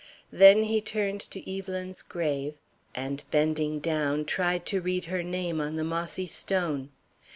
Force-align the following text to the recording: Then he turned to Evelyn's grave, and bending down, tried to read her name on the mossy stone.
Then 0.31 0.63
he 0.63 0.81
turned 0.81 1.21
to 1.29 1.47
Evelyn's 1.57 2.01
grave, 2.01 2.55
and 2.95 3.21
bending 3.29 3.79
down, 3.79 4.25
tried 4.25 4.65
to 4.65 4.81
read 4.81 5.05
her 5.05 5.21
name 5.21 5.61
on 5.61 5.75
the 5.75 5.83
mossy 5.83 6.25
stone. 6.25 6.89